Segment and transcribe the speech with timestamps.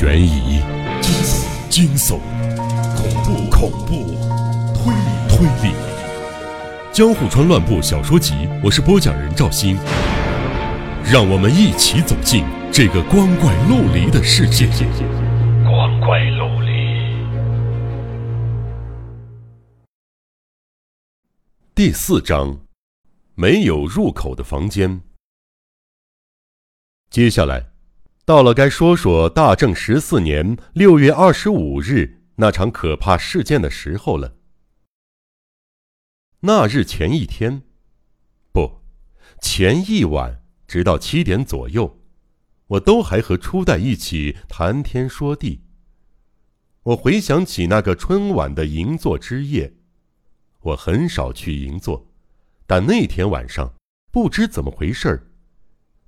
[0.00, 0.60] 悬疑、
[1.68, 2.20] 惊悚、
[2.94, 4.14] 恐怖、恐怖、
[4.72, 5.74] 推理、推理，
[6.92, 8.32] 《江户川乱步小说集》，
[8.62, 9.76] 我是播讲人赵鑫，
[11.04, 14.68] 让我们一起走进这个光怪陆离的世界。
[15.64, 16.68] 光怪陆离。
[21.74, 22.56] 第四章，
[23.34, 25.00] 没有入口的房间。
[27.10, 27.77] 接下来。
[28.28, 34.36] 到了该说说大正十四年六月二十五日那场可怕事件的时候了。
[36.40, 37.62] 那日前一天，
[38.52, 38.82] 不，
[39.40, 42.02] 前一晚，直到七点左右，
[42.66, 45.62] 我都还和初代一起谈天说地。
[46.82, 49.72] 我回想起那个春晚的银座之夜，
[50.60, 52.06] 我很少去银座，
[52.66, 53.72] 但那天晚上
[54.12, 55.27] 不知怎么回事儿。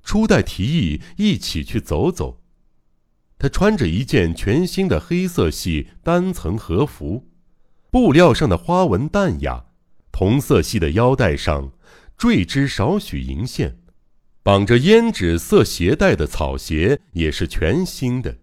[0.02, 2.40] 初代提议一起去走走。
[3.38, 7.28] 他穿着一件全新的黑色系单层和服，
[7.90, 9.64] 布料上的花纹淡雅，
[10.12, 11.72] 同色系的腰带上
[12.18, 13.78] 缀织少许银线，
[14.42, 18.38] 绑着胭脂色鞋带的草鞋也是全新的。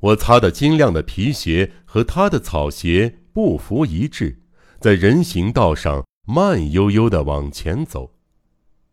[0.00, 4.42] 我擦的金亮的皮鞋和他的草鞋不符一致，
[4.80, 8.14] 在人行道上慢悠悠地往前走。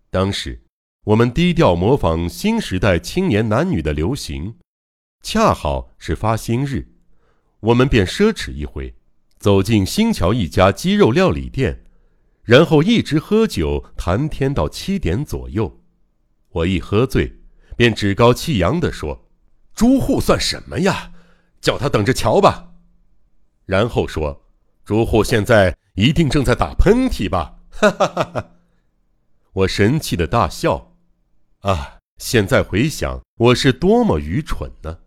[0.10, 0.62] 当时。
[1.06, 4.58] 我们低调模仿新时代青年男女的流行，
[5.24, 6.94] 恰好是发薪日，
[7.60, 8.94] 我们便奢侈一回，
[9.40, 11.84] 走进新桥一家鸡肉料理店，
[12.44, 15.82] 然后一直喝酒谈天到七点左右。
[16.50, 17.40] 我一喝醉，
[17.76, 19.28] 便趾高气扬地说
[19.74, 21.14] ：“朱户算什么呀？
[21.60, 22.74] 叫他等着瞧吧。”
[23.66, 24.46] 然后说
[24.86, 28.52] ：“朱户现在一定正在打喷嚏吧？”哈哈哈哈！
[29.54, 30.91] 我神气的大笑。
[31.62, 32.00] 啊！
[32.18, 35.00] 现在回想，我是多么愚蠢呢！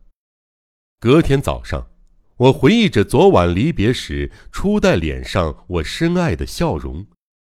[1.01, 1.89] 隔天早上，
[2.37, 7.07] 我回忆着昨晚离别时初代脸上我深爱的笑容，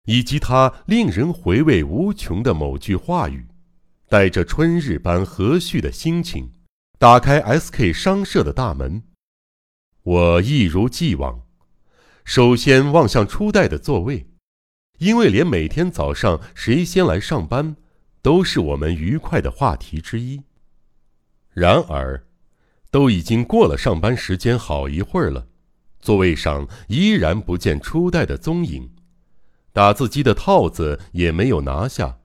[0.07, 3.47] 以及他令人回味无穷的某句话语，
[4.09, 6.53] 带着春日般和煦的心情，
[6.99, 9.05] 打开 S.K 商社的大门。
[10.03, 11.43] 我一如既往，
[12.25, 14.29] 首先望向初代的座位，
[14.99, 17.77] 因为连每天早上谁先来上班。
[18.29, 20.43] 都是我们愉快的话题之一。
[21.55, 22.27] 然而，
[22.91, 25.49] 都已经过了上班时间好一会儿了，
[25.99, 28.91] 座位上依然不见初代的踪影，
[29.73, 32.19] 打字机的套子也没有拿下。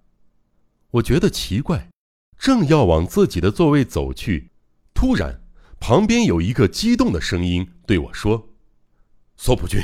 [0.92, 1.90] 我觉得奇怪，
[2.38, 4.52] 正要往自己的座位走去，
[4.94, 5.40] 突然，
[5.80, 8.50] 旁边有一个激动的声音对我说
[9.38, 9.80] ：“索普君，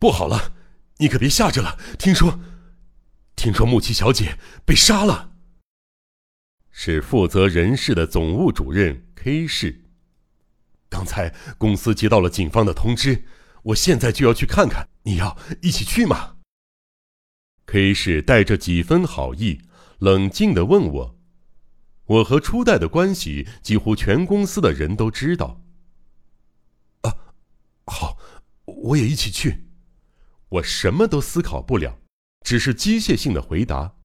[0.00, 0.52] 不好了，
[0.96, 1.78] 你可别吓着了。
[1.96, 2.40] 听说，
[3.36, 5.28] 听说木奇小姐被杀了。”
[6.82, 9.84] 是负责人事的总务主任 K 市。
[10.88, 13.26] 刚才公司接到了警方的通知，
[13.64, 14.88] 我现在就要去看看。
[15.02, 16.38] 你要一起去吗
[17.66, 19.60] ？K 市带着几分好意，
[19.98, 21.18] 冷静地问我
[22.06, 25.60] ：“我和初代的关系，几乎全公司的人都知道。”
[27.04, 27.14] 啊，
[27.84, 28.16] 好，
[28.64, 29.66] 我也一起去。
[30.48, 31.98] 我什么都思考不了，
[32.40, 33.96] 只是机械性的回答。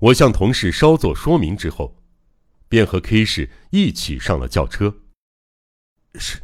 [0.00, 1.94] 我向同事稍作说明之后。
[2.68, 5.02] 便和 K 市一起上了轿车。
[6.14, 6.42] 是，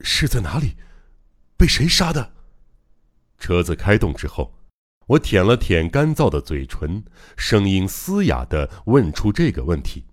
[0.00, 0.76] 是在哪里？
[1.56, 2.32] 被谁杀的？
[3.38, 4.58] 车子开动之后，
[5.06, 7.04] 我舔了舔干燥的嘴唇，
[7.36, 10.06] 声音嘶哑的问出这个问题：“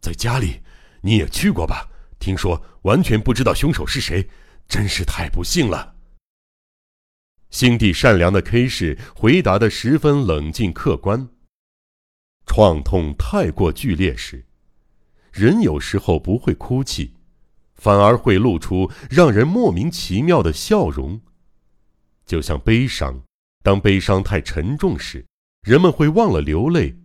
[0.00, 0.60] 在家里，
[1.02, 1.90] 你也去过吧？
[2.18, 4.28] 听说完全不知道凶手是谁，
[4.68, 5.96] 真是太不幸了。”
[7.50, 11.28] 心地善良的 K 市回答的十分冷静客观。
[12.46, 14.44] 创痛太过剧烈时。
[15.36, 17.12] 人有时候不会哭泣，
[17.74, 21.20] 反而会露出让人莫名其妙的笑容。
[22.24, 23.22] 就像悲伤，
[23.62, 25.26] 当悲伤太沉重时，
[25.60, 26.96] 人们会忘了流泪，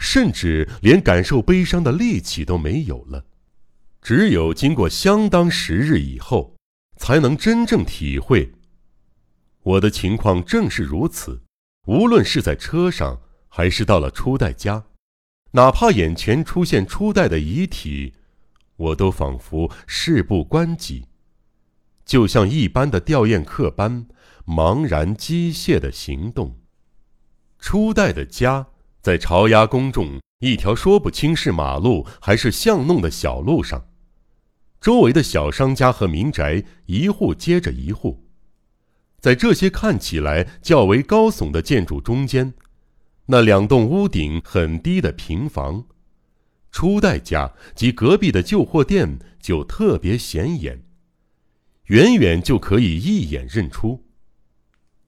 [0.00, 3.24] 甚至连感受悲伤的力气都没有了。
[4.02, 6.56] 只有经过相当时日以后，
[6.96, 8.52] 才能真正体会。
[9.62, 11.40] 我的情况正是如此，
[11.86, 14.84] 无论是在车上，还是到了初代家。
[15.56, 18.12] 哪怕眼前出现初代的遗体，
[18.76, 21.06] 我都仿佛事不关己，
[22.04, 24.06] 就像一般的吊唁客般
[24.44, 26.58] 茫然机械的行动。
[27.58, 28.66] 初代的家
[29.00, 33.88] 在朝鸭公众一条说不清是马路还是巷弄的小路上，
[34.78, 38.26] 周围的小商家和民宅一户接着一户，
[39.20, 42.52] 在这些看起来较为高耸的建筑中间。
[43.26, 45.86] 那两栋屋顶很低的平房，
[46.70, 50.84] 初代家及隔壁的旧货店就特别显眼，
[51.86, 54.04] 远远就可以一眼认出。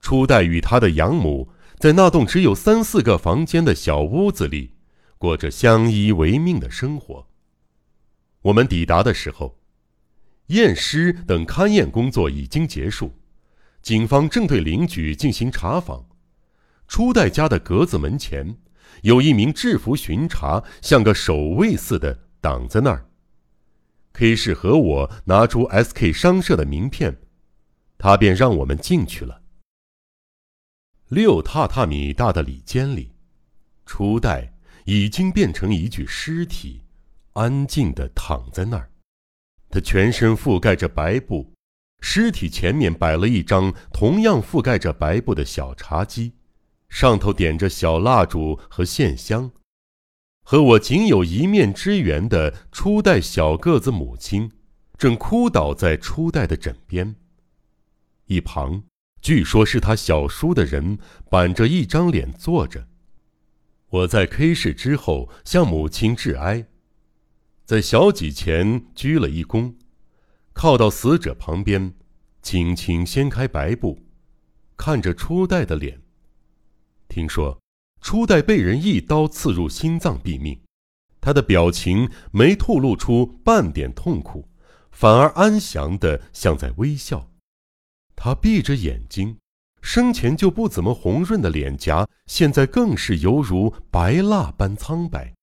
[0.01, 4.73] 初代与他的养母在那栋只有三四个房间的小屋子里，
[5.17, 7.27] 过着相依为命的生活。
[8.41, 9.59] 我们抵达的时候，
[10.47, 13.13] 验尸等勘验工作已经结束，
[13.81, 16.08] 警方正对邻居进行查访。
[16.89, 18.57] 初代家的格子门前。
[19.03, 23.05] 有一名制服巡查，像个守卫似的挡在那儿。
[24.11, 27.17] K 市和我拿出 SK 商社的名片，
[27.97, 29.43] 他便让我们进去了。
[31.07, 33.13] 六榻榻米大的里间里，
[33.85, 34.51] 初代
[34.83, 36.81] 已经变成一具尸体，
[37.33, 38.91] 安静的躺在那儿。
[39.69, 41.53] 他全身覆盖着白布，
[42.01, 46.33] 尸体前面摆了一张同样覆盖着白布的小茶几。
[46.89, 49.51] 上头点着小蜡烛和线香，
[50.43, 54.51] 和我仅有一面之缘的初代小个子母亲，
[54.97, 57.15] 正哭倒在初代的枕边。
[58.25, 58.83] 一旁，
[59.21, 60.97] 据说是他小叔的人，
[61.29, 62.87] 板着一张脸坐着。
[63.89, 66.67] 我在 K 市之后向母亲致哀，
[67.65, 69.75] 在小几前鞠了一躬，
[70.53, 71.93] 靠到死者旁边，
[72.41, 73.99] 轻轻掀开白布，
[74.75, 76.01] 看着初代的脸。
[77.09, 77.59] 听说
[78.01, 80.61] 初代被人一刀刺入心脏毙命，
[81.19, 84.47] 他的表情没透露出半点痛苦，
[84.91, 87.29] 反而安详的像在微笑。
[88.15, 89.37] 他闭着眼睛，
[89.81, 95.33] 生前就不怎么红润的脸颊，现在更是犹如白蜡般苍白，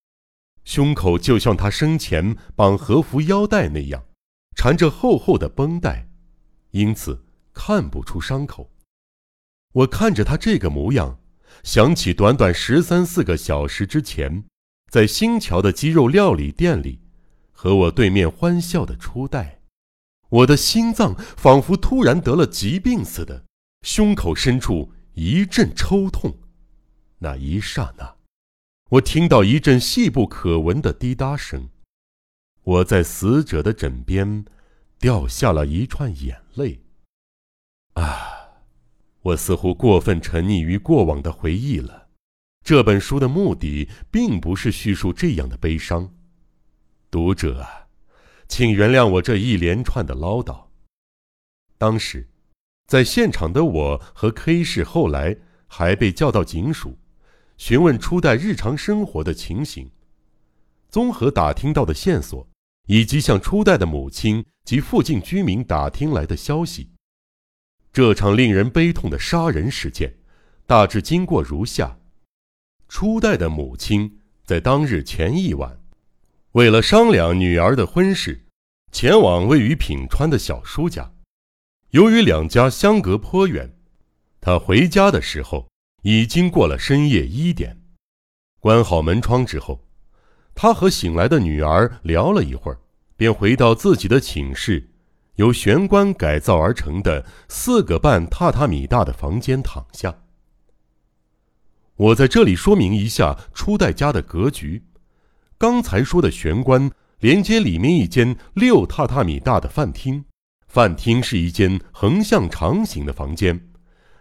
[0.64, 4.04] 胸口就像他生前绑和服腰带那样，
[4.56, 6.08] 缠着厚厚的绷带，
[6.70, 8.70] 因此看不出伤口。
[9.72, 11.18] 我看着他这个模样。
[11.62, 14.44] 想起短短十三四个小时之前，
[14.90, 17.00] 在新桥的鸡肉料理店里，
[17.52, 19.60] 和我对面欢笑的初代，
[20.28, 23.44] 我的心脏仿佛突然得了疾病似的，
[23.82, 26.38] 胸口深处一阵抽痛。
[27.18, 28.16] 那一刹那，
[28.90, 31.70] 我听到一阵细不可闻的滴答声，
[32.62, 34.44] 我在死者的枕边，
[34.98, 36.80] 掉下了一串眼泪。
[37.94, 38.35] 啊！
[39.26, 42.08] 我似乎过分沉溺于过往的回忆了。
[42.64, 46.12] 这本书的目的并不是叙述这样的悲伤。
[47.10, 47.88] 读者啊，
[48.46, 50.66] 请原谅我这一连串的唠叨。
[51.76, 52.28] 当时，
[52.86, 55.36] 在现场的我和 K 市后来
[55.66, 56.96] 还被叫到警署，
[57.56, 59.90] 询问初代日常生活的情形。
[60.88, 62.48] 综合打听到的线索，
[62.86, 66.90] 以及向初代的母亲及附近居民打听来的消息。
[67.96, 70.16] 这场令人悲痛的杀人事件，
[70.66, 71.98] 大致经过如下：
[72.90, 75.80] 初代的母亲在当日前一晚，
[76.52, 78.44] 为了商量女儿的婚事，
[78.92, 81.10] 前往位于品川的小叔家。
[81.92, 83.74] 由于两家相隔颇远，
[84.42, 85.66] 他回家的时候
[86.02, 87.80] 已经过了深夜一点。
[88.60, 89.88] 关好门窗之后，
[90.54, 92.78] 他和醒来的女儿聊了一会儿，
[93.16, 94.90] 便回到自己的寝室。
[95.36, 100.14] 由玄关改造而成的四个半榻榻米大的房间躺下。
[101.96, 104.84] 我在这里说明一下初代家的格局。
[105.58, 106.90] 刚才说的玄关
[107.20, 110.24] 连接里面一间六榻榻米大的饭厅，
[110.68, 113.68] 饭厅是一间横向长形的房间，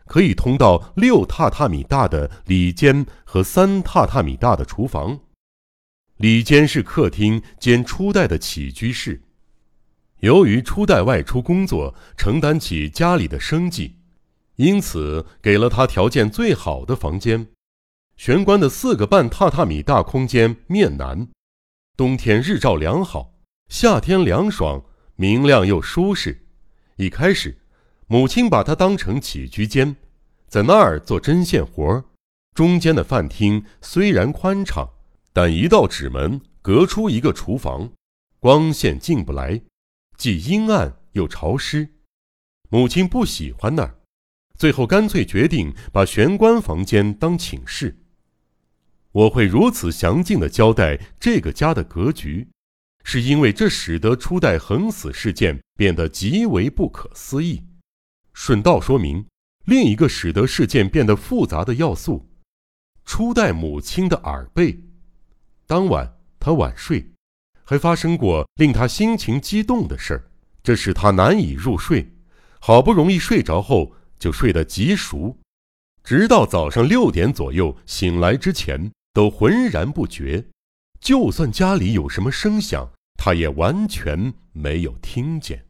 [0.05, 5.19] 可以通到六榻榻米大的里间和三榻榻米大的厨房。
[6.17, 9.21] 里间是客厅兼初代的起居室。
[10.25, 13.97] 由于初代外出工作，承担起家里的生计，
[14.55, 17.45] 因此给了他条件最好的房间。
[18.17, 21.27] 玄关的四个半榻榻米大空间面南，
[21.95, 23.35] 冬天日照良好，
[23.69, 24.83] 夏天凉爽，
[25.15, 26.47] 明亮又舒适。
[26.95, 27.59] 一开始，
[28.07, 29.95] 母亲把它当成起居间，
[30.47, 32.03] 在那儿做针线活
[32.55, 34.89] 中间的饭厅虽然宽敞，
[35.31, 37.91] 但一道纸门隔出一个厨房，
[38.39, 39.61] 光线进不来。
[40.17, 41.89] 既阴暗又潮湿，
[42.69, 43.99] 母亲不喜欢那儿，
[44.57, 47.97] 最后干脆决定把玄关房间当寝室。
[49.11, 52.47] 我会如此详尽的交代这个家的格局，
[53.03, 57.63] 是因为这使得初代横死事件变得极为不可思议。
[58.33, 59.25] 顺道说明，
[59.65, 62.29] 另一个使得事件变得复杂的要素：
[63.05, 64.83] 初代母亲的耳背。
[65.65, 67.14] 当晚她晚睡。
[67.65, 70.23] 还发生过令他心情激动的事儿，
[70.63, 72.13] 这使他难以入睡。
[72.59, 75.37] 好不容易睡着后，就睡得极熟，
[76.03, 80.45] 直到早上六点左右醒来之前，都浑然不觉。
[80.99, 85.64] 就算家里有什么声响，他也完全没有听见。